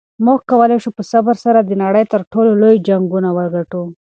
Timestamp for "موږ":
0.25-0.39